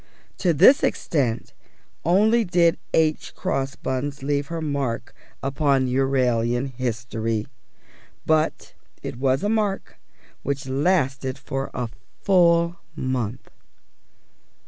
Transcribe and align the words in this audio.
To 0.39 0.51
this 0.51 0.81
extent 0.81 1.53
only 2.03 2.43
did 2.43 2.79
H. 2.91 3.35
Crossbuns 3.35 4.23
leave 4.23 4.47
her 4.47 4.59
mark 4.59 5.13
upon 5.43 5.85
Euralian 5.85 6.71
history; 6.73 7.45
but 8.25 8.73
it 9.03 9.17
was 9.17 9.43
a 9.43 9.47
mark 9.49 9.97
which 10.41 10.65
lasted 10.65 11.37
for 11.37 11.69
a 11.75 11.87
full 12.23 12.77
month. 12.95 13.51